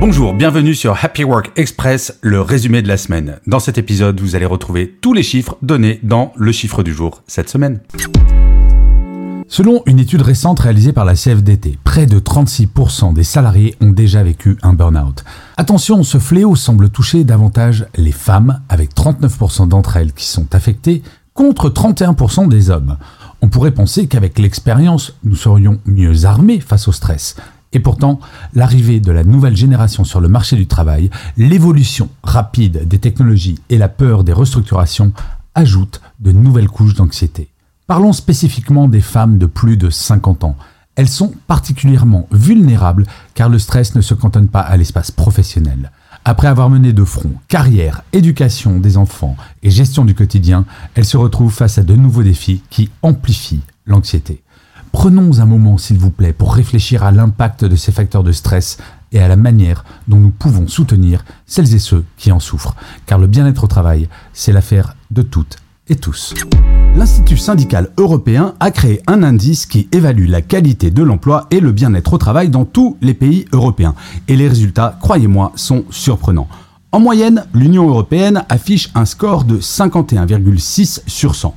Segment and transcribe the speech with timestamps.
[0.00, 3.38] Bonjour, bienvenue sur Happy Work Express, le résumé de la semaine.
[3.46, 7.22] Dans cet épisode, vous allez retrouver tous les chiffres donnés dans le chiffre du jour
[7.26, 7.80] cette semaine.
[9.46, 14.22] Selon une étude récente réalisée par la CFDT, près de 36% des salariés ont déjà
[14.22, 15.24] vécu un burn-out.
[15.56, 21.02] Attention, ce fléau semble toucher davantage les femmes, avec 39% d'entre elles qui sont affectées,
[21.34, 22.96] contre 31% des hommes.
[23.42, 27.36] On pourrait penser qu'avec l'expérience, nous serions mieux armés face au stress.
[27.74, 28.20] Et pourtant,
[28.54, 33.78] l'arrivée de la nouvelle génération sur le marché du travail, l'évolution rapide des technologies et
[33.78, 35.12] la peur des restructurations
[35.56, 37.48] ajoutent de nouvelles couches d'anxiété.
[37.88, 40.56] Parlons spécifiquement des femmes de plus de 50 ans.
[40.94, 45.90] Elles sont particulièrement vulnérables car le stress ne se cantonne pas à l'espace professionnel.
[46.24, 51.16] Après avoir mené de front carrière, éducation des enfants et gestion du quotidien, elles se
[51.16, 54.43] retrouvent face à de nouveaux défis qui amplifient l'anxiété.
[54.94, 58.78] Prenons un moment, s'il vous plaît, pour réfléchir à l'impact de ces facteurs de stress
[59.10, 62.76] et à la manière dont nous pouvons soutenir celles et ceux qui en souffrent.
[63.04, 65.56] Car le bien-être au travail, c'est l'affaire de toutes
[65.88, 66.32] et tous.
[66.94, 71.72] L'Institut syndical européen a créé un indice qui évalue la qualité de l'emploi et le
[71.72, 73.96] bien-être au travail dans tous les pays européens.
[74.28, 76.48] Et les résultats, croyez-moi, sont surprenants.
[76.92, 81.52] En moyenne, l'Union européenne affiche un score de 51,6 sur 100.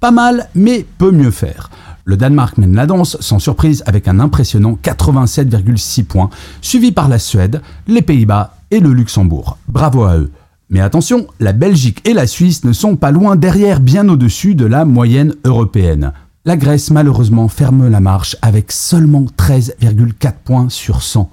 [0.00, 1.68] Pas mal, mais peut mieux faire.
[2.08, 6.30] Le Danemark mène la danse, sans surprise, avec un impressionnant 87,6 points,
[6.62, 9.58] suivi par la Suède, les Pays-Bas et le Luxembourg.
[9.68, 10.30] Bravo à eux.
[10.70, 14.64] Mais attention, la Belgique et la Suisse ne sont pas loin derrière, bien au-dessus de
[14.64, 16.14] la moyenne européenne.
[16.46, 21.30] La Grèce malheureusement ferme la marche avec seulement 13,4 points sur 100.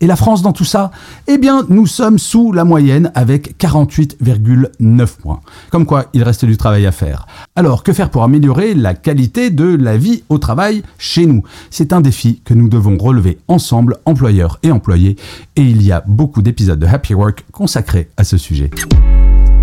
[0.00, 0.92] Et la France dans tout ça
[1.26, 5.40] Eh bien, nous sommes sous la moyenne avec 48,9 points.
[5.70, 7.26] Comme quoi, il reste du travail à faire.
[7.56, 11.42] Alors, que faire pour améliorer la qualité de la vie au travail chez nous?
[11.70, 15.16] C'est un défi que nous devons relever ensemble, employeurs et employés,
[15.56, 18.70] et il y a beaucoup d'épisodes de Happy Work consacrés à ce sujet.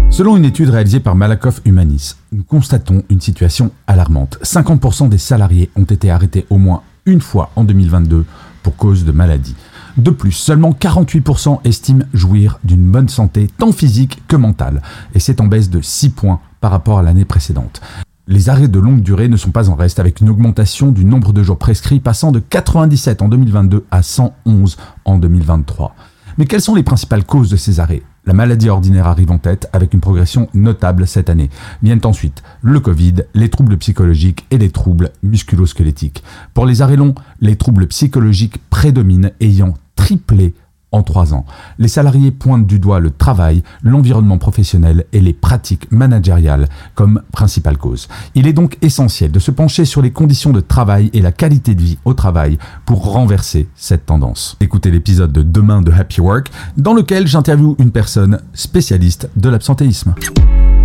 [0.09, 4.38] Selon une étude réalisée par Malakoff Humanis, nous constatons une situation alarmante.
[4.44, 8.25] 50% des salariés ont été arrêtés au moins une fois en 2022
[8.63, 9.56] pour cause de maladie.
[9.97, 14.81] De plus, seulement 48% estiment jouir d'une bonne santé tant physique que mentale,
[15.13, 17.81] et c'est en baisse de 6 points par rapport à l'année précédente.
[18.28, 21.31] Les arrêts de longue durée ne sont pas en reste avec une augmentation du nombre
[21.31, 25.95] de jours prescrits passant de 97 en 2022 à 111 en 2023.
[26.38, 28.01] Mais quelles sont les principales causes de ces arrêts?
[28.25, 31.51] La maladie ordinaire arrive en tête avec une progression notable cette année.
[31.83, 36.23] Viennent ensuite le Covid, les troubles psychologiques et les troubles musculosquelettiques.
[36.56, 40.53] Pour les arrêts longs, les troubles psychologiques prédominent ayant triplé
[40.95, 41.45] en trois ans.
[41.78, 47.78] Les salariés pointent du doigt le travail, l'environnement professionnel et les pratiques managériales comme principale
[47.78, 48.07] cause.
[48.33, 51.75] Il est donc essentiel de se pencher sur les conditions de travail et la qualité
[51.75, 54.56] de vie au travail pour renverser cette tendance.
[54.61, 60.16] Écoutez l'épisode de demain de Happy Work dans lequel j'interviewe une personne spécialiste de l'absentéisme.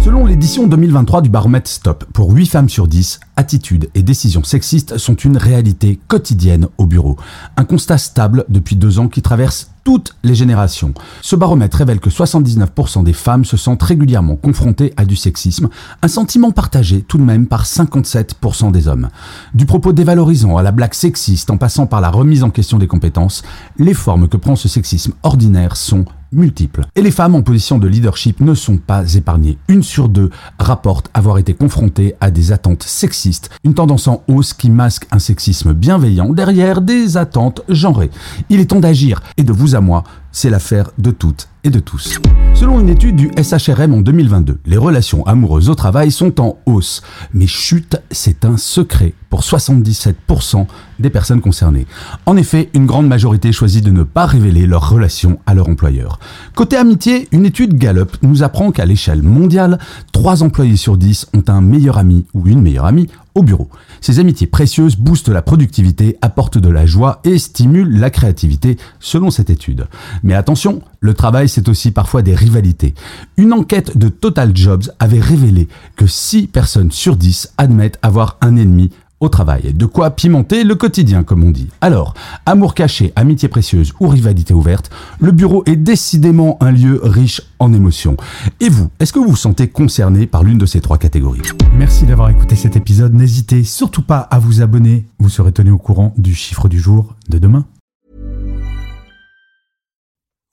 [0.02, 4.96] Selon l'édition 2023 du baromètre Stop, pour 8 femmes sur 10, attitudes et décisions sexistes
[4.96, 7.18] sont une réalité quotidienne au bureau.
[7.58, 10.94] Un constat stable depuis deux ans qui traverse toutes les générations.
[11.20, 15.68] Ce baromètre révèle que 79% des femmes se sentent régulièrement confrontées à du sexisme,
[16.00, 19.10] un sentiment partagé tout de même par 57% des hommes.
[19.52, 22.86] Du propos dévalorisant à la blague sexiste en passant par la remise en question des
[22.86, 23.42] compétences,
[23.78, 26.86] les formes que prend ce sexisme ordinaire sont multiples.
[26.96, 29.58] Et les femmes en position de leadership ne sont pas épargnées.
[29.68, 34.52] Une sur deux rapporte avoir été confrontées à des attentes sexistes, une tendance en hausse
[34.52, 38.10] qui masque un sexisme bienveillant derrière des attentes genrées.
[38.48, 41.78] Il est temps d'agir et de vous à moi, c'est l'affaire de toutes et de
[41.78, 42.20] tous.
[42.54, 47.02] Selon une étude du SHRM en 2022, les relations amoureuses au travail sont en hausse.
[47.32, 50.66] Mais chute, c'est un secret pour 77%
[50.98, 51.86] des personnes concernées.
[52.26, 56.18] En effet, une grande majorité choisit de ne pas révéler leurs relations à leur employeur.
[56.54, 59.78] Côté amitié, une étude Gallup nous apprend qu'à l'échelle mondiale,
[60.12, 63.68] 3 employés sur 10 ont un meilleur ami ou une meilleure amie au bureau.
[64.00, 69.30] Ces amitiés précieuses boostent la productivité, apportent de la joie et stimulent la créativité, selon
[69.30, 69.86] cette étude.
[70.22, 72.94] Mais attention, le travail c'est aussi parfois des rivalités.
[73.36, 78.56] Une enquête de Total Jobs avait révélé que 6 personnes sur 10 admettent avoir un
[78.56, 78.90] ennemi
[79.20, 79.72] au travail.
[79.74, 81.68] De quoi pimenter le quotidien, comme on dit.
[81.80, 82.14] Alors,
[82.46, 84.90] amour caché, amitié précieuse ou rivalité ouverte,
[85.20, 88.16] le bureau est décidément un lieu riche en émotions.
[88.60, 91.42] Et vous, est-ce que vous vous sentez concerné par l'une de ces trois catégories?
[91.76, 93.14] Merci d'avoir écouté cet épisode.
[93.14, 95.06] N'hésitez surtout pas à vous abonner.
[95.18, 97.66] Vous serez tenu au courant du chiffre du jour de demain.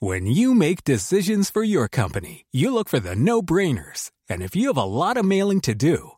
[0.00, 4.12] When you make decisions for your company, you look for the no-brainers.
[4.30, 6.17] And if you have a lot of mailing to do,